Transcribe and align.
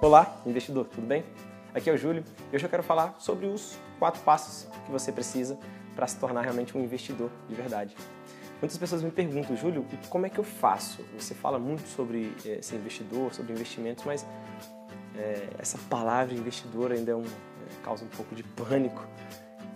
Olá, 0.00 0.40
investidor, 0.46 0.86
tudo 0.86 1.06
bem? 1.06 1.22
Aqui 1.74 1.90
é 1.90 1.92
o 1.92 1.96
Júlio 1.96 2.24
e 2.50 2.56
hoje 2.56 2.64
eu 2.64 2.70
quero 2.70 2.82
falar 2.82 3.16
sobre 3.18 3.44
os 3.44 3.78
quatro 3.98 4.22
passos 4.22 4.66
que 4.86 4.90
você 4.90 5.12
precisa 5.12 5.58
para 5.94 6.06
se 6.06 6.18
tornar 6.18 6.40
realmente 6.40 6.76
um 6.76 6.82
investidor 6.82 7.30
de 7.46 7.54
verdade. 7.54 7.94
Muitas 8.62 8.78
pessoas 8.78 9.02
me 9.02 9.10
perguntam, 9.10 9.54
Júlio, 9.54 9.86
como 10.08 10.24
é 10.24 10.30
que 10.30 10.38
eu 10.38 10.44
faço? 10.44 11.04
Você 11.18 11.34
fala 11.34 11.58
muito 11.58 11.86
sobre 11.86 12.34
é, 12.46 12.62
ser 12.62 12.76
investidor, 12.76 13.34
sobre 13.34 13.52
investimentos, 13.52 14.04
mas 14.04 14.26
é, 15.16 15.48
essa 15.58 15.76
palavra 15.90 16.34
investidor 16.34 16.90
ainda 16.90 17.12
é 17.12 17.14
um, 17.14 17.24
é, 17.24 17.82
causa 17.82 18.06
um 18.06 18.08
pouco 18.08 18.34
de 18.34 18.42
pânico. 18.42 19.06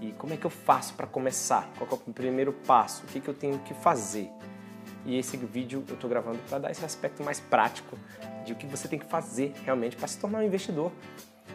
E 0.01 0.13
como 0.13 0.33
é 0.33 0.39
que 0.39 0.47
eu 0.47 0.51
faço 0.51 0.95
para 0.95 1.07
começar? 1.07 1.71
Qual 1.77 1.89
é 1.91 1.95
o 1.95 2.13
primeiro 2.15 2.55
passo? 2.55 3.05
O 3.05 3.07
que, 3.09 3.21
que 3.21 3.29
eu 3.29 3.35
tenho 3.35 3.59
que 3.59 3.75
fazer? 3.75 4.31
E 5.05 5.19
esse 5.19 5.37
vídeo 5.37 5.85
eu 5.87 5.95
estou 5.95 6.09
gravando 6.09 6.39
para 6.49 6.59
dar 6.59 6.71
esse 6.71 6.85
aspecto 6.85 7.23
mais 7.23 7.41
prático 7.41 7.97
de 8.45 8.53
o 8.53 8.57
que 8.57 8.67
você 8.67 8.89
tem 8.89 8.99
que 8.99 9.07
fazer 9.07 9.53
realmente 9.65 9.97
para 9.97 10.09
se 10.09 10.19
tornar 10.19 10.39
um 10.39 10.43
investidor. 10.43 10.93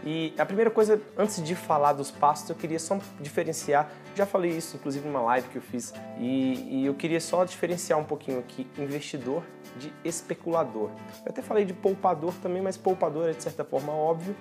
E 0.05 0.33
a 0.37 0.45
primeira 0.45 0.69
coisa, 0.69 1.01
antes 1.17 1.41
de 1.41 1.55
falar 1.55 1.93
dos 1.93 2.11
passos, 2.11 2.49
eu 2.49 2.55
queria 2.55 2.79
só 2.79 2.99
diferenciar. 3.21 3.89
Já 4.15 4.25
falei 4.25 4.51
isso, 4.51 4.75
inclusive, 4.75 5.07
numa 5.07 5.21
live 5.21 5.47
que 5.47 5.55
eu 5.57 5.61
fiz, 5.61 5.93
e, 6.19 6.81
e 6.81 6.85
eu 6.85 6.93
queria 6.93 7.21
só 7.21 7.45
diferenciar 7.45 7.97
um 7.97 8.03
pouquinho 8.03 8.39
aqui 8.39 8.67
investidor 8.77 9.43
de 9.77 9.93
especulador. 10.03 10.89
Eu 11.25 11.31
até 11.31 11.41
falei 11.41 11.63
de 11.63 11.73
poupador 11.73 12.33
também, 12.41 12.61
mas 12.61 12.75
poupador 12.75 13.29
é 13.29 13.31
de 13.31 13.41
certa 13.41 13.63
forma 13.63 13.93
óbvio, 13.93 14.35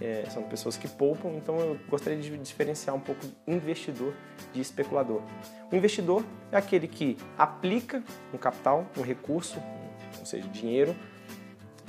é, 0.00 0.24
são 0.28 0.42
pessoas 0.42 0.76
que 0.76 0.88
poupam, 0.88 1.30
então 1.36 1.58
eu 1.58 1.78
gostaria 1.88 2.18
de 2.18 2.36
diferenciar 2.38 2.94
um 2.94 3.00
pouco 3.00 3.24
investidor 3.46 4.12
de 4.52 4.60
especulador. 4.60 5.22
O 5.70 5.76
investidor 5.76 6.24
é 6.52 6.56
aquele 6.56 6.86
que 6.86 7.16
aplica 7.38 8.02
um 8.34 8.36
capital, 8.36 8.86
um 8.96 9.02
recurso, 9.02 9.62
ou 10.18 10.26
seja, 10.26 10.46
dinheiro, 10.48 10.94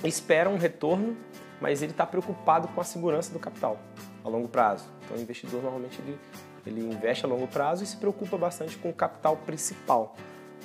espera 0.04 0.50
um 0.50 0.58
retorno, 0.58 1.18
mas 1.60 1.82
ele 1.82 1.92
está 1.92 2.06
preocupado 2.06 2.68
com 2.70 2.80
a 2.80 2.84
segurança 2.84 3.32
do 3.32 3.40
capital 3.40 3.78
a 4.24 4.30
longo 4.30 4.48
prazo. 4.48 4.86
Então 5.04 5.18
o 5.18 5.22
investidor 5.22 5.62
normalmente 5.62 6.00
ele, 6.02 6.20
ele 6.66 6.82
investe 6.82 7.26
a 7.26 7.28
longo 7.28 7.48
prazo 7.48 7.84
e 7.84 7.88
se 7.88 7.98
preocupa 7.98 8.38
bastante 8.38 8.78
com 8.78 8.90
o 8.90 8.94
capital 8.94 9.38
principal, 9.38 10.16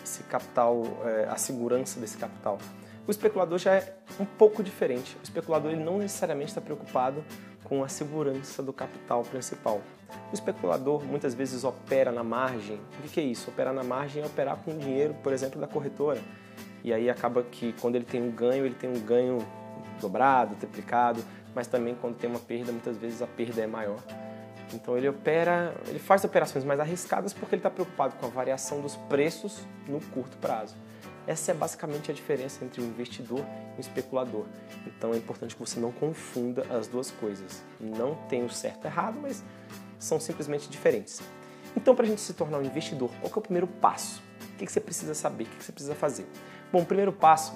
esse 0.04 0.22
capital, 0.24 0.82
é, 1.04 1.28
a 1.30 1.36
segurança 1.36 2.00
desse 2.00 2.18
capital. 2.18 2.58
O 3.06 3.10
especulador 3.10 3.58
já 3.58 3.74
é 3.74 3.96
um 4.20 4.24
pouco 4.24 4.62
diferente. 4.62 5.16
O 5.20 5.22
especulador 5.24 5.72
ele 5.72 5.82
não 5.82 5.98
necessariamente 5.98 6.50
está 6.50 6.60
preocupado 6.60 7.24
com 7.64 7.82
a 7.82 7.88
segurança 7.88 8.62
do 8.62 8.72
capital 8.72 9.22
principal. 9.22 9.80
O 10.30 10.34
especulador 10.34 11.02
muitas 11.04 11.34
vezes 11.34 11.64
opera 11.64 12.12
na 12.12 12.22
margem. 12.22 12.80
O 13.04 13.08
que 13.08 13.18
é 13.18 13.24
isso? 13.24 13.50
Operar 13.50 13.74
na 13.74 13.82
margem 13.82 14.22
é 14.22 14.26
operar 14.26 14.56
com 14.58 14.76
dinheiro, 14.76 15.14
por 15.22 15.32
exemplo, 15.32 15.60
da 15.60 15.66
corretora. 15.66 16.20
E 16.84 16.92
aí 16.92 17.08
acaba 17.08 17.42
que 17.42 17.72
quando 17.80 17.96
ele 17.96 18.04
tem 18.04 18.22
um 18.22 18.30
ganho, 18.30 18.66
ele 18.66 18.74
tem 18.74 18.90
um 18.90 19.00
ganho 19.00 19.38
dobrado, 20.00 20.56
triplicado, 20.56 21.24
mas 21.54 21.66
também 21.66 21.94
quando 21.94 22.16
tem 22.16 22.28
uma 22.28 22.40
perda, 22.40 22.72
muitas 22.72 22.96
vezes 22.96 23.22
a 23.22 23.26
perda 23.26 23.62
é 23.62 23.66
maior. 23.66 23.98
Então 24.74 24.96
ele 24.96 25.08
opera, 25.08 25.74
ele 25.86 25.98
faz 25.98 26.24
operações 26.24 26.64
mais 26.64 26.80
arriscadas 26.80 27.32
porque 27.32 27.54
ele 27.54 27.60
está 27.60 27.70
preocupado 27.70 28.14
com 28.16 28.26
a 28.26 28.28
variação 28.28 28.80
dos 28.80 28.96
preços 28.96 29.60
no 29.86 30.00
curto 30.00 30.36
prazo. 30.38 30.74
Essa 31.26 31.52
é 31.52 31.54
basicamente 31.54 32.10
a 32.10 32.14
diferença 32.14 32.64
entre 32.64 32.80
um 32.80 32.86
investidor 32.86 33.40
e 33.40 33.76
um 33.76 33.80
especulador. 33.80 34.46
Então 34.86 35.14
é 35.14 35.16
importante 35.16 35.54
que 35.54 35.60
você 35.60 35.78
não 35.78 35.92
confunda 35.92 36.66
as 36.70 36.88
duas 36.88 37.10
coisas. 37.10 37.62
Não 37.78 38.14
tem 38.28 38.44
o 38.44 38.50
certo 38.50 38.84
e 38.84 38.88
errado, 38.88 39.18
mas 39.20 39.44
são 39.98 40.18
simplesmente 40.18 40.68
diferentes. 40.68 41.20
Então, 41.76 41.94
para 41.94 42.04
a 42.04 42.08
gente 42.08 42.20
se 42.20 42.34
tornar 42.34 42.58
um 42.58 42.62
investidor, 42.62 43.10
qual 43.20 43.32
é 43.34 43.38
o 43.38 43.40
primeiro 43.40 43.66
passo? 43.66 44.22
O 44.54 44.56
que 44.56 44.70
você 44.70 44.80
precisa 44.80 45.14
saber? 45.14 45.44
O 45.44 45.46
que 45.46 45.64
você 45.64 45.72
precisa 45.72 45.94
fazer? 45.94 46.26
Bom, 46.72 46.80
o 46.80 46.86
primeiro 46.86 47.12
passo 47.12 47.54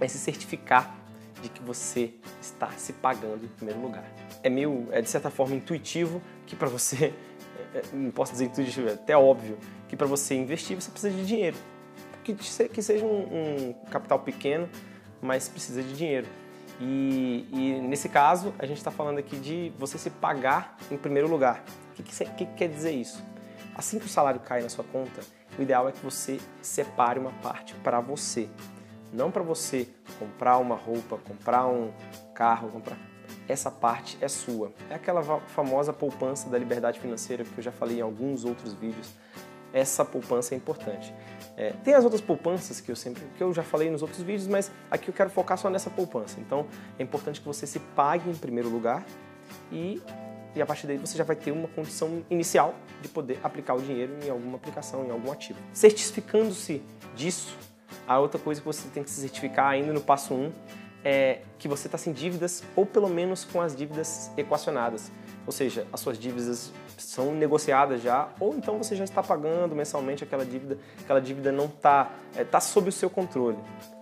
é 0.00 0.08
se 0.08 0.18
certificar 0.18 0.96
de 1.40 1.48
que 1.48 1.62
você 1.62 2.14
está 2.40 2.70
se 2.72 2.92
pagando 2.92 3.44
em 3.44 3.48
primeiro 3.48 3.80
lugar. 3.80 4.04
É 4.42 4.50
meio, 4.50 4.88
é 4.90 5.00
de 5.00 5.08
certa 5.08 5.30
forma 5.30 5.54
intuitivo 5.54 6.20
que 6.46 6.56
para 6.56 6.68
você, 6.68 7.14
é, 7.74 7.78
é, 7.78 7.82
não 7.92 8.10
posso 8.10 8.32
dizer 8.32 8.46
intuitivo, 8.46 8.88
é 8.88 8.94
até 8.94 9.16
óbvio, 9.16 9.56
que 9.88 9.96
para 9.96 10.06
você 10.06 10.34
investir 10.34 10.74
você 10.74 10.90
precisa 10.90 11.14
de 11.14 11.24
dinheiro 11.24 11.56
que, 12.22 12.68
que 12.68 12.82
seja 12.82 13.04
um, 13.04 13.68
um, 13.68 13.72
capital 13.90 14.18
pequeno, 14.20 14.68
mas 15.20 15.48
precisa 15.48 15.82
de 15.82 15.94
dinheiro. 15.94 16.26
E, 16.80 17.46
e 17.52 17.80
nesse 17.82 18.08
caso, 18.08 18.54
a 18.58 18.66
gente 18.66 18.78
está 18.78 18.90
falando 18.90 19.18
aqui 19.18 19.36
de 19.36 19.72
você 19.78 19.98
se 19.98 20.10
pagar 20.10 20.76
em 20.90 20.96
primeiro 20.96 21.28
lugar. 21.28 21.62
O 21.90 21.94
que, 21.94 22.02
que, 22.02 22.24
que, 22.24 22.46
quer 22.46 22.68
dizer 22.68 22.92
isso? 22.92 23.22
Assim 23.80 23.98
que 23.98 24.04
o 24.04 24.10
salário 24.10 24.38
cai 24.40 24.60
na 24.60 24.68
sua 24.68 24.84
conta, 24.84 25.22
o 25.58 25.62
ideal 25.62 25.88
é 25.88 25.92
que 25.92 26.04
você 26.04 26.38
separe 26.60 27.18
uma 27.18 27.32
parte 27.40 27.72
para 27.76 27.98
você. 27.98 28.46
Não 29.10 29.30
para 29.30 29.42
você 29.42 29.88
comprar 30.18 30.58
uma 30.58 30.74
roupa, 30.74 31.16
comprar 31.16 31.66
um 31.66 31.90
carro, 32.34 32.68
comprar. 32.68 32.98
Essa 33.48 33.70
parte 33.70 34.18
é 34.20 34.28
sua. 34.28 34.70
É 34.90 34.96
aquela 34.96 35.22
famosa 35.46 35.94
poupança 35.94 36.50
da 36.50 36.58
liberdade 36.58 37.00
financeira 37.00 37.42
que 37.42 37.56
eu 37.56 37.64
já 37.64 37.72
falei 37.72 38.00
em 38.00 38.02
alguns 38.02 38.44
outros 38.44 38.74
vídeos 38.74 39.14
essa 39.72 40.04
poupança 40.04 40.54
é 40.54 40.58
importante. 40.58 41.14
É, 41.56 41.70
tem 41.84 41.94
as 41.94 42.04
outras 42.04 42.20
poupanças 42.20 42.80
que 42.80 42.90
eu 42.90 42.96
sempre, 42.96 43.22
que 43.38 43.42
eu 43.42 43.54
já 43.54 43.62
falei 43.62 43.88
nos 43.88 44.02
outros 44.02 44.20
vídeos, 44.20 44.46
mas 44.46 44.70
aqui 44.90 45.08
eu 45.08 45.14
quero 45.14 45.30
focar 45.30 45.56
só 45.56 45.70
nessa 45.70 45.88
poupança. 45.88 46.40
Então 46.40 46.66
é 46.98 47.02
importante 47.02 47.40
que 47.40 47.46
você 47.46 47.66
se 47.66 47.78
pague 47.78 48.28
em 48.28 48.34
primeiro 48.34 48.68
lugar 48.68 49.06
e, 49.70 50.02
e 50.54 50.62
a 50.62 50.66
partir 50.66 50.86
daí 50.86 50.98
você 50.98 51.16
já 51.16 51.24
vai 51.24 51.36
ter 51.36 51.52
uma 51.52 51.68
condição 51.68 52.24
inicial 52.28 52.74
de 53.00 53.08
poder 53.08 53.38
aplicar 53.42 53.74
o 53.74 53.80
dinheiro 53.80 54.12
em 54.24 54.30
alguma 54.30 54.56
aplicação, 54.56 55.04
em 55.04 55.10
algum 55.10 55.30
ativo. 55.30 55.58
Certificando-se 55.72 56.82
disso, 57.14 57.56
a 58.06 58.18
outra 58.18 58.40
coisa 58.40 58.60
que 58.60 58.66
você 58.66 58.88
tem 58.88 59.02
que 59.02 59.10
se 59.10 59.20
certificar 59.20 59.66
ainda 59.66 59.92
no 59.92 60.00
passo 60.00 60.34
1 60.34 60.36
um, 60.36 60.52
é 61.04 61.40
que 61.58 61.68
você 61.68 61.86
está 61.86 61.96
sem 61.96 62.12
dívidas 62.12 62.62
ou 62.76 62.84
pelo 62.84 63.08
menos 63.08 63.44
com 63.44 63.60
as 63.60 63.74
dívidas 63.74 64.30
equacionadas. 64.36 65.10
Ou 65.46 65.52
seja, 65.52 65.86
as 65.92 66.00
suas 66.00 66.18
dívidas 66.18 66.72
são 66.98 67.34
negociadas 67.34 68.02
já, 68.02 68.28
ou 68.38 68.54
então 68.54 68.76
você 68.76 68.94
já 68.94 69.04
está 69.04 69.22
pagando 69.22 69.74
mensalmente 69.74 70.22
aquela 70.22 70.44
dívida, 70.44 70.78
aquela 71.00 71.20
dívida 71.20 71.50
não 71.50 71.64
está 71.64 72.10
é, 72.36 72.44
tá 72.44 72.60
sob 72.60 72.88
o 72.88 72.92
seu 72.92 73.08
controle. 73.08 73.58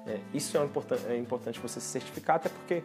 É, 0.06 0.18
isso 0.34 0.56
é, 0.56 0.64
important, 0.64 0.98
é 1.08 1.16
importante 1.16 1.60
você 1.60 1.80
se 1.80 1.86
certificar, 1.86 2.36
até 2.36 2.48
porque 2.48 2.82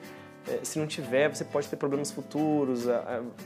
se 0.63 0.77
não 0.77 0.85
tiver, 0.85 1.33
você 1.33 1.45
pode 1.45 1.67
ter 1.67 1.75
problemas 1.77 2.11
futuros, 2.11 2.85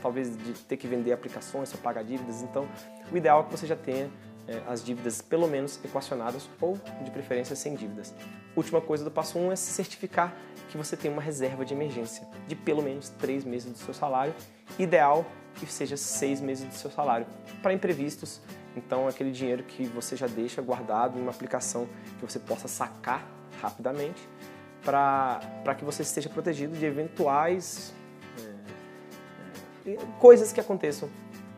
talvez 0.02 0.36
de 0.36 0.52
ter 0.64 0.76
que 0.76 0.86
vender 0.86 1.12
aplicações 1.12 1.70
para 1.70 1.80
pagar 1.80 2.02
dívidas. 2.02 2.42
Então, 2.42 2.66
o 3.12 3.16
ideal 3.16 3.40
é 3.40 3.44
que 3.44 3.50
você 3.50 3.66
já 3.66 3.76
tenha 3.76 4.10
é, 4.48 4.62
as 4.66 4.82
dívidas 4.82 5.20
pelo 5.20 5.46
menos 5.46 5.78
equacionadas 5.84 6.48
ou, 6.58 6.78
de 7.04 7.10
preferência, 7.10 7.54
sem 7.54 7.74
dívidas. 7.74 8.14
Última 8.56 8.80
coisa 8.80 9.04
do 9.04 9.10
passo 9.10 9.38
1 9.38 9.46
um 9.46 9.52
é 9.52 9.56
se 9.56 9.70
certificar 9.70 10.34
que 10.70 10.76
você 10.76 10.96
tem 10.96 11.10
uma 11.10 11.20
reserva 11.20 11.64
de 11.64 11.74
emergência 11.74 12.26
de 12.46 12.56
pelo 12.56 12.82
menos 12.82 13.10
três 13.10 13.44
meses 13.44 13.70
do 13.70 13.78
seu 13.78 13.92
salário, 13.92 14.34
ideal 14.78 15.26
que 15.54 15.66
seja 15.66 15.96
seis 15.96 16.40
meses 16.40 16.64
do 16.64 16.74
seu 16.74 16.90
salário, 16.90 17.26
para 17.62 17.74
imprevistos. 17.74 18.40
Então, 18.74 19.06
aquele 19.06 19.32
dinheiro 19.32 19.64
que 19.64 19.84
você 19.84 20.16
já 20.16 20.26
deixa 20.26 20.62
guardado 20.62 21.18
em 21.18 21.22
uma 21.22 21.30
aplicação 21.30 21.86
que 22.18 22.24
você 22.24 22.38
possa 22.38 22.68
sacar 22.68 23.26
rapidamente, 23.60 24.20
para 24.84 25.74
que 25.76 25.84
você 25.84 26.02
esteja 26.02 26.28
protegido 26.28 26.76
de 26.76 26.84
eventuais 26.84 27.92
é, 29.84 29.90
é, 29.90 29.96
coisas 30.18 30.52
que 30.52 30.60
aconteçam 30.60 31.08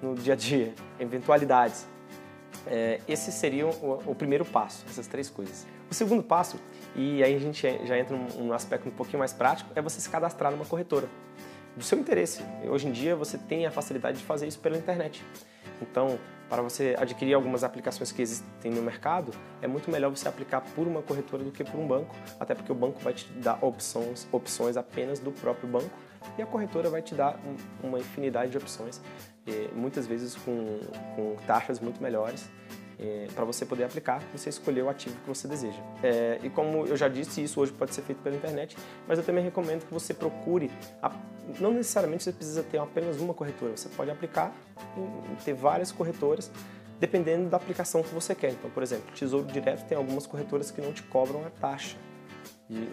no 0.02 0.14
dia 0.14 0.34
a 0.34 0.36
dia, 0.36 0.74
eventualidades. 0.98 1.86
É, 2.66 3.00
esse 3.08 3.32
seria 3.32 3.66
o, 3.66 4.02
o, 4.06 4.14
primeiro 4.14 4.44
passo, 4.44 4.84
essas 4.88 5.06
três 5.06 5.30
coisas. 5.30 5.66
O 5.90 5.94
segundo 5.94 6.22
passo, 6.22 6.58
e 6.94 7.22
aí 7.22 7.34
a 7.34 7.38
gente 7.38 7.62
já 7.84 7.98
entra 7.98 8.16
num, 8.16 8.44
num 8.44 8.52
aspecto 8.52 8.88
um 8.88 8.92
pouquinho 8.92 9.18
mais 9.18 9.32
prático, 9.32 9.70
é 9.74 9.80
você 9.80 10.00
se 10.00 10.08
cadastrar 10.08 10.52
numa 10.52 10.64
corretora 10.64 11.08
do 11.76 11.82
seu 11.84 11.98
interesse. 11.98 12.42
Hoje 12.64 12.88
em 12.88 12.92
dia 12.92 13.14
você 13.16 13.38
tem 13.38 13.66
a 13.66 13.70
facilidade 13.70 14.18
de 14.18 14.24
fazer 14.24 14.46
isso 14.46 14.58
pela 14.58 14.76
internet. 14.76 15.24
Então, 15.80 16.18
para 16.48 16.62
você 16.62 16.96
adquirir 16.98 17.32
algumas 17.34 17.62
aplicações 17.62 18.10
que 18.10 18.20
existem 18.20 18.72
no 18.72 18.82
mercado, 18.82 19.32
é 19.62 19.68
muito 19.68 19.90
melhor 19.90 20.10
você 20.10 20.28
aplicar 20.28 20.60
por 20.74 20.86
uma 20.86 21.00
corretora 21.00 21.44
do 21.44 21.50
que 21.50 21.62
por 21.62 21.78
um 21.78 21.86
banco, 21.86 22.14
até 22.38 22.54
porque 22.54 22.72
o 22.72 22.74
banco 22.74 22.98
vai 23.00 23.14
te 23.14 23.26
dar 23.34 23.58
opções, 23.64 24.26
opções 24.32 24.76
apenas 24.76 25.20
do 25.20 25.30
próprio 25.30 25.68
banco 25.68 25.90
e 26.36 26.42
a 26.42 26.46
corretora 26.46 26.90
vai 26.90 27.02
te 27.02 27.14
dar 27.14 27.38
uma 27.82 27.98
infinidade 27.98 28.50
de 28.50 28.58
opções, 28.58 29.00
muitas 29.74 30.06
vezes 30.06 30.34
com, 30.34 30.80
com 31.16 31.36
taxas 31.46 31.80
muito 31.80 32.02
melhores 32.02 32.48
é, 33.00 33.28
para 33.34 33.44
você 33.44 33.64
poder 33.64 33.84
aplicar, 33.84 34.22
você 34.32 34.50
escolher 34.50 34.82
o 34.82 34.88
ativo 34.88 35.16
que 35.16 35.28
você 35.28 35.48
deseja. 35.48 35.78
É, 36.02 36.38
e 36.42 36.50
como 36.50 36.86
eu 36.86 36.96
já 36.96 37.08
disse, 37.08 37.42
isso 37.42 37.60
hoje 37.60 37.72
pode 37.72 37.94
ser 37.94 38.02
feito 38.02 38.22
pela 38.22 38.36
internet, 38.36 38.76
mas 39.08 39.18
eu 39.18 39.24
também 39.24 39.42
recomendo 39.42 39.86
que 39.86 39.92
você 39.92 40.12
procure, 40.12 40.70
a, 41.02 41.10
não 41.58 41.72
necessariamente 41.72 42.22
você 42.24 42.32
precisa 42.32 42.62
ter 42.62 42.78
apenas 42.78 43.18
uma 43.18 43.32
corretora, 43.32 43.74
você 43.76 43.88
pode 43.88 44.10
aplicar 44.10 44.54
em, 44.96 45.34
ter 45.36 45.54
várias 45.54 45.90
corretoras, 45.90 46.50
dependendo 46.98 47.48
da 47.48 47.56
aplicação 47.56 48.02
que 48.02 48.14
você 48.14 48.34
quer. 48.34 48.50
Então, 48.50 48.68
por 48.70 48.82
exemplo, 48.82 49.10
Tesouro 49.14 49.46
Direto 49.46 49.86
tem 49.88 49.96
algumas 49.96 50.26
corretoras 50.26 50.70
que 50.70 50.82
não 50.82 50.92
te 50.92 51.02
cobram 51.04 51.46
a 51.46 51.50
taxa 51.50 51.96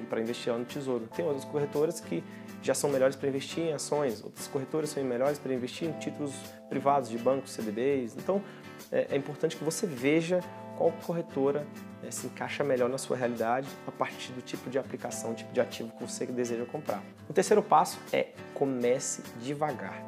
para 0.09 0.21
investir 0.21 0.51
lá 0.51 0.57
no 0.57 0.65
Tesouro. 0.65 1.07
Tem 1.13 1.25
outras 1.25 1.43
corretoras 1.43 1.99
que 1.99 2.23
já 2.61 2.73
são 2.73 2.89
melhores 2.89 3.15
para 3.15 3.27
investir 3.27 3.65
em 3.65 3.73
ações, 3.73 4.23
outras 4.23 4.47
corretoras 4.47 4.89
são 4.89 5.03
melhores 5.03 5.37
para 5.37 5.53
investir 5.53 5.89
em 5.89 5.91
títulos 5.93 6.33
privados 6.69 7.09
de 7.09 7.17
bancos, 7.17 7.51
CDBs. 7.51 8.15
Então, 8.17 8.41
é, 8.91 9.07
é 9.11 9.15
importante 9.15 9.55
que 9.55 9.63
você 9.63 9.85
veja 9.85 10.41
qual 10.77 10.91
corretora 11.05 11.65
né, 12.01 12.11
se 12.11 12.27
encaixa 12.27 12.63
melhor 12.63 12.89
na 12.89 12.97
sua 12.97 13.17
realidade 13.17 13.67
a 13.87 13.91
partir 13.91 14.31
do 14.31 14.41
tipo 14.41 14.69
de 14.69 14.77
aplicação, 14.77 15.33
tipo 15.33 15.51
de 15.51 15.59
ativo 15.59 15.91
que 15.91 16.03
você 16.03 16.25
deseja 16.25 16.65
comprar. 16.65 17.03
O 17.27 17.33
terceiro 17.33 17.63
passo 17.63 17.99
é 18.13 18.27
comece 18.53 19.23
devagar. 19.41 20.03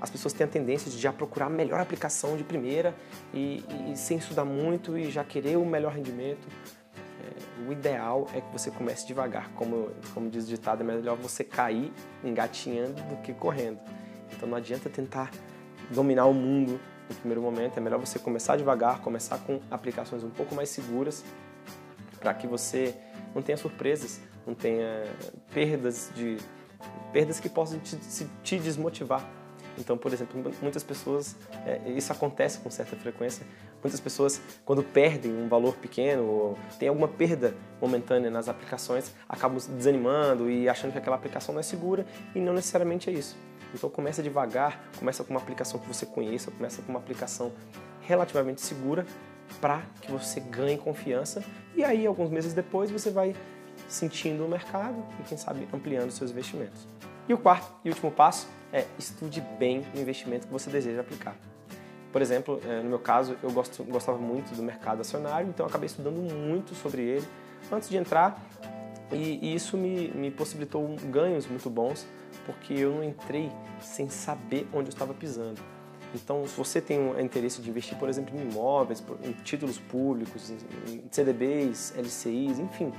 As 0.00 0.10
pessoas 0.10 0.32
têm 0.32 0.46
a 0.46 0.48
tendência 0.48 0.90
de 0.90 0.98
já 0.98 1.12
procurar 1.12 1.46
a 1.46 1.50
melhor 1.50 1.80
aplicação 1.80 2.36
de 2.36 2.44
primeira 2.44 2.94
e, 3.34 3.64
e 3.90 3.96
sem 3.96 4.18
estudar 4.18 4.44
muito 4.44 4.96
e 4.96 5.10
já 5.10 5.24
querer 5.24 5.56
o 5.56 5.66
melhor 5.66 5.92
rendimento. 5.92 6.46
É, 7.20 7.68
o 7.68 7.72
ideal 7.72 8.28
é 8.32 8.40
que 8.40 8.52
você 8.52 8.70
comece 8.70 9.06
devagar. 9.06 9.50
Como, 9.54 9.90
como 10.14 10.30
diz 10.30 10.44
o 10.44 10.46
ditado, 10.46 10.82
é 10.82 10.84
melhor 10.84 11.16
você 11.16 11.42
cair 11.42 11.92
engatinhando 12.22 13.02
do 13.02 13.16
que 13.16 13.34
correndo. 13.34 13.80
Então 14.32 14.48
não 14.48 14.56
adianta 14.56 14.88
tentar 14.88 15.32
dominar 15.90 16.26
o 16.26 16.34
mundo 16.34 16.80
no 17.08 17.14
primeiro 17.16 17.42
momento, 17.42 17.78
é 17.78 17.80
melhor 17.80 17.98
você 17.98 18.18
começar 18.18 18.56
devagar, 18.56 19.00
começar 19.00 19.38
com 19.38 19.60
aplicações 19.70 20.22
um 20.22 20.30
pouco 20.30 20.54
mais 20.54 20.68
seguras, 20.68 21.24
para 22.20 22.34
que 22.34 22.46
você 22.46 22.94
não 23.34 23.42
tenha 23.42 23.56
surpresas, 23.56 24.20
não 24.46 24.54
tenha 24.54 25.04
perdas 25.52 26.10
de 26.14 26.38
perdas 27.12 27.40
que 27.40 27.48
possam 27.48 27.78
te, 27.78 27.96
te 28.42 28.58
desmotivar. 28.58 29.24
Então, 29.78 29.96
por 29.96 30.12
exemplo, 30.12 30.52
muitas 30.60 30.82
pessoas, 30.82 31.36
é, 31.64 31.90
isso 31.90 32.12
acontece 32.12 32.58
com 32.58 32.70
certa 32.70 32.96
frequência, 32.96 33.46
muitas 33.82 34.00
pessoas, 34.00 34.40
quando 34.64 34.82
perdem 34.82 35.32
um 35.32 35.48
valor 35.48 35.76
pequeno 35.76 36.24
ou 36.24 36.58
tem 36.78 36.88
alguma 36.88 37.08
perda 37.08 37.54
momentânea 37.80 38.30
nas 38.30 38.48
aplicações, 38.48 39.12
acabam 39.28 39.58
desanimando 39.76 40.50
e 40.50 40.68
achando 40.68 40.92
que 40.92 40.98
aquela 40.98 41.16
aplicação 41.16 41.52
não 41.52 41.60
é 41.60 41.62
segura 41.62 42.06
e 42.34 42.40
não 42.40 42.52
necessariamente 42.52 43.08
é 43.08 43.12
isso. 43.12 43.36
Então 43.74 43.90
começa 43.90 44.22
devagar, 44.22 44.82
começa 44.98 45.22
com 45.22 45.30
uma 45.30 45.40
aplicação 45.40 45.78
que 45.78 45.86
você 45.86 46.06
conheça, 46.06 46.50
começa 46.50 46.82
com 46.82 46.90
uma 46.90 46.98
aplicação 46.98 47.52
relativamente 48.00 48.60
segura 48.60 49.06
para 49.60 49.82
que 50.00 50.10
você 50.10 50.40
ganhe 50.40 50.78
confiança 50.78 51.42
e 51.74 51.84
aí 51.84 52.06
alguns 52.06 52.30
meses 52.30 52.52
depois 52.52 52.90
você 52.90 53.10
vai 53.10 53.34
sentindo 53.88 54.44
o 54.44 54.48
mercado 54.48 55.04
e 55.20 55.22
quem 55.24 55.36
sabe 55.38 55.68
ampliando 55.72 56.10
seus 56.10 56.30
investimentos. 56.30 56.86
E 57.28 57.34
o 57.34 57.38
quarto 57.38 57.70
e 57.84 57.90
último 57.90 58.10
passo 58.10 58.48
é 58.72 58.86
estude 58.98 59.40
bem 59.58 59.84
o 59.94 59.98
investimento 59.98 60.46
que 60.46 60.52
você 60.52 60.70
deseja 60.70 61.00
aplicar. 61.00 61.36
Por 62.12 62.22
exemplo, 62.22 62.60
eh, 62.64 62.80
no 62.82 62.88
meu 62.88 62.98
caso, 62.98 63.36
eu 63.42 63.50
gosto, 63.50 63.84
gostava 63.84 64.18
muito 64.18 64.54
do 64.54 64.62
mercado 64.62 65.00
acionário, 65.00 65.48
então 65.48 65.64
eu 65.64 65.68
acabei 65.68 65.86
estudando 65.86 66.16
muito 66.16 66.74
sobre 66.74 67.02
ele 67.02 67.26
antes 67.70 67.88
de 67.88 67.96
entrar 67.96 68.40
e, 69.12 69.38
e 69.42 69.54
isso 69.54 69.76
me, 69.76 70.08
me 70.08 70.30
possibilitou 70.30 70.96
ganhos 71.10 71.46
muito 71.46 71.68
bons 71.68 72.06
porque 72.46 72.72
eu 72.72 72.94
não 72.94 73.04
entrei 73.04 73.52
sem 73.80 74.08
saber 74.08 74.66
onde 74.72 74.88
eu 74.88 74.92
estava 74.92 75.12
pisando. 75.12 75.60
Então, 76.14 76.46
se 76.46 76.56
você 76.56 76.80
tem 76.80 76.98
um 76.98 77.20
interesse 77.20 77.60
de 77.60 77.68
investir, 77.68 77.98
por 77.98 78.08
exemplo, 78.08 78.34
em 78.38 78.50
imóveis, 78.50 79.04
em 79.22 79.32
títulos 79.32 79.78
públicos, 79.78 80.50
em 80.50 81.02
CDBs, 81.10 81.92
LCIs, 81.96 82.58
enfim, 82.58 82.92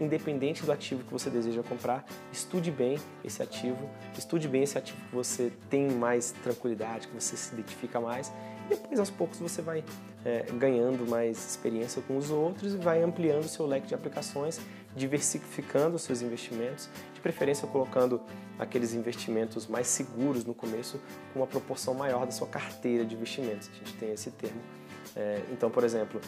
independente 0.00 0.64
do 0.64 0.72
ativo 0.72 1.04
que 1.04 1.12
você 1.12 1.30
deseja 1.30 1.62
comprar, 1.62 2.04
estude 2.32 2.70
bem 2.70 2.98
esse 3.24 3.42
ativo, 3.42 3.88
estude 4.16 4.48
bem 4.48 4.62
esse 4.62 4.76
ativo 4.76 4.98
que 5.08 5.14
você 5.14 5.52
tem 5.70 5.90
mais 5.90 6.32
tranquilidade, 6.42 7.08
que 7.08 7.14
você 7.14 7.36
se 7.36 7.54
identifica 7.54 8.00
mais, 8.00 8.32
e 8.66 8.70
depois 8.70 8.98
aos 8.98 9.10
poucos 9.10 9.38
você 9.38 9.60
vai 9.60 9.84
é, 10.24 10.46
ganhando 10.58 11.08
mais 11.08 11.38
experiência 11.50 12.02
com 12.02 12.16
os 12.16 12.30
outros 12.30 12.74
e 12.74 12.78
vai 12.78 13.02
ampliando 13.02 13.44
o 13.44 13.48
seu 13.48 13.66
leque 13.66 13.86
de 13.86 13.94
aplicações, 13.94 14.60
diversificando 14.96 15.96
os 15.96 16.02
seus 16.02 16.22
investimentos, 16.22 16.88
de 17.12 17.20
preferência 17.20 17.66
colocando 17.68 18.20
aqueles 18.58 18.94
investimentos 18.94 19.66
mais 19.66 19.86
seguros 19.86 20.44
no 20.44 20.54
começo 20.54 21.00
com 21.32 21.40
uma 21.40 21.46
proporção 21.46 21.94
maior 21.94 22.24
da 22.24 22.32
sua 22.32 22.46
carteira 22.46 23.04
de 23.04 23.14
investimentos. 23.14 23.68
A 23.68 23.78
gente 23.78 23.94
tem 23.94 24.12
esse 24.12 24.30
termo. 24.30 24.60
É, 25.16 25.42
então, 25.52 25.70
por 25.70 25.84
exemplo, 25.84 26.20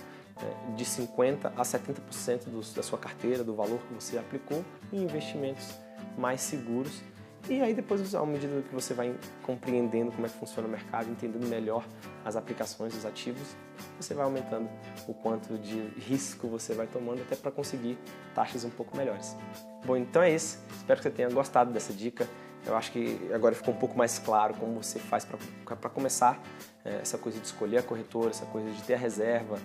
de 0.75 0.85
50% 0.85 1.53
a 1.57 1.63
70% 1.63 2.45
do, 2.45 2.75
da 2.75 2.83
sua 2.83 2.99
carteira, 2.99 3.43
do 3.43 3.55
valor 3.55 3.79
que 3.81 3.95
você 3.95 4.19
aplicou 4.19 4.65
em 4.93 5.03
investimentos 5.03 5.75
mais 6.17 6.41
seguros 6.41 7.03
e 7.49 7.61
aí 7.63 7.73
depois, 7.73 8.13
à 8.13 8.27
medida 8.27 8.61
que 8.63 8.75
você 8.75 8.93
vai 8.93 9.15
compreendendo 9.45 10.11
como 10.11 10.27
é 10.27 10.29
que 10.29 10.37
funciona 10.37 10.67
o 10.67 10.71
mercado, 10.71 11.09
entendendo 11.09 11.47
melhor 11.47 11.87
as 12.25 12.35
aplicações 12.35 12.93
dos 12.93 13.07
ativos, 13.07 13.55
você 14.01 14.15
vai 14.15 14.25
aumentando 14.25 14.69
o 15.07 15.15
quanto 15.15 15.57
de 15.57 15.79
risco 15.97 16.49
você 16.49 16.75
vai 16.75 16.89
tomando 16.89 17.23
até 17.23 17.37
para 17.37 17.53
conseguir 17.53 17.97
taxas 18.35 18.65
um 18.65 18.71
pouco 18.71 18.97
melhores. 18.97 19.37
Bom, 19.85 19.97
então 19.97 20.23
é 20.23 20.35
isso. 20.35 20.59
Espero 20.77 20.99
que 20.99 21.05
você 21.05 21.11
tenha 21.11 21.31
gostado 21.31 21.73
dessa 21.73 21.93
dica. 21.93 22.29
Eu 22.67 22.77
acho 22.77 22.91
que 22.91 23.31
agora 23.33 23.55
ficou 23.55 23.73
um 23.73 23.77
pouco 23.77 23.97
mais 23.97 24.19
claro 24.19 24.55
como 24.55 24.83
você 24.83 24.99
faz 24.99 25.25
para 25.25 25.91
começar 25.91 26.43
é, 26.85 26.99
essa 27.01 27.17
coisa 27.17 27.39
de 27.39 27.47
escolher 27.47 27.79
a 27.79 27.83
corretora, 27.83 28.31
essa 28.31 28.45
coisa 28.47 28.69
de 28.71 28.83
ter 28.83 28.95
a 28.95 28.99
reserva, 28.99 29.57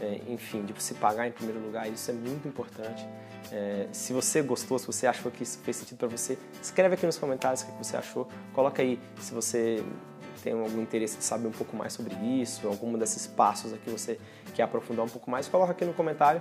é, 0.00 0.20
enfim, 0.28 0.64
de 0.64 0.82
se 0.82 0.94
pagar 0.94 1.26
em 1.26 1.32
primeiro 1.32 1.60
lugar, 1.60 1.88
isso 1.88 2.10
é 2.10 2.14
muito 2.14 2.48
importante. 2.48 3.06
É, 3.52 3.86
se 3.92 4.12
você 4.12 4.42
gostou, 4.42 4.78
se 4.78 4.86
você 4.86 5.06
achou 5.06 5.30
que 5.30 5.42
isso 5.42 5.58
fez 5.60 5.76
sentido 5.76 5.98
para 5.98 6.08
você, 6.08 6.36
escreve 6.60 6.94
aqui 6.94 7.06
nos 7.06 7.16
comentários 7.16 7.62
o 7.62 7.66
que 7.66 7.72
você 7.72 7.96
achou. 7.96 8.28
Coloca 8.52 8.82
aí 8.82 9.00
se 9.20 9.32
você 9.32 9.82
tem 10.42 10.52
algum 10.52 10.82
interesse 10.82 11.16
de 11.16 11.24
saber 11.24 11.48
um 11.48 11.52
pouco 11.52 11.76
mais 11.76 11.92
sobre 11.92 12.14
isso, 12.14 12.66
algum 12.66 12.96
desses 12.98 13.26
passos 13.26 13.72
aqui 13.72 13.90
você 13.90 14.18
quer 14.54 14.64
aprofundar 14.64 15.04
um 15.04 15.08
pouco 15.08 15.30
mais, 15.30 15.48
coloca 15.48 15.72
aqui 15.72 15.84
no 15.84 15.94
comentário 15.94 16.40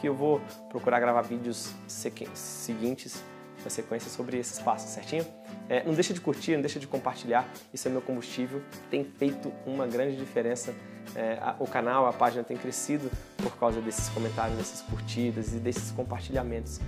que 0.00 0.08
eu 0.08 0.14
vou 0.14 0.40
procurar 0.68 1.00
gravar 1.00 1.22
vídeos 1.22 1.72
seguintes 1.86 3.22
na 3.62 3.70
sequência 3.70 4.10
sobre 4.10 4.38
esses 4.38 4.58
passos, 4.58 4.90
certinho? 4.90 5.26
É, 5.68 5.84
não 5.84 5.94
deixa 5.94 6.14
de 6.14 6.20
curtir, 6.20 6.52
não 6.52 6.60
deixa 6.60 6.80
de 6.80 6.86
compartilhar, 6.86 7.48
isso 7.72 7.86
é 7.88 7.90
meu 7.90 8.00
combustível, 8.00 8.62
tem 8.90 9.04
feito 9.04 9.52
uma 9.66 9.86
grande 9.86 10.16
diferença. 10.16 10.74
É, 11.14 11.38
a, 11.40 11.56
o 11.58 11.66
canal, 11.66 12.06
a 12.06 12.12
página 12.12 12.44
tem 12.44 12.56
crescido 12.56 13.10
por 13.36 13.56
causa 13.56 13.80
desses 13.80 14.08
comentários, 14.10 14.56
dessas 14.58 14.82
curtidas 14.82 15.54
e 15.54 15.58
desses 15.58 15.90
compartilhamentos. 15.90 16.80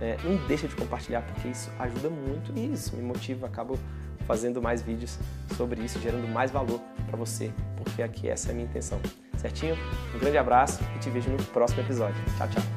É, 0.00 0.16
não 0.24 0.36
deixa 0.46 0.68
de 0.68 0.74
compartilhar 0.74 1.22
porque 1.22 1.48
isso 1.48 1.70
ajuda 1.78 2.10
muito 2.10 2.52
e 2.54 2.72
isso 2.72 2.94
me 2.96 3.02
motiva, 3.02 3.46
acabo 3.46 3.78
fazendo 4.26 4.60
mais 4.60 4.82
vídeos 4.82 5.18
sobre 5.56 5.82
isso, 5.82 6.00
gerando 6.00 6.28
mais 6.28 6.50
valor 6.50 6.80
para 7.06 7.16
você, 7.16 7.50
porque 7.76 8.02
aqui 8.02 8.28
essa 8.28 8.48
é 8.48 8.50
a 8.50 8.54
minha 8.54 8.66
intenção. 8.66 9.00
Certinho? 9.38 9.76
Um 10.14 10.18
grande 10.18 10.38
abraço 10.38 10.82
e 10.96 10.98
te 10.98 11.10
vejo 11.10 11.30
no 11.30 11.42
próximo 11.44 11.82
episódio. 11.82 12.22
Tchau, 12.36 12.48
tchau. 12.48 12.75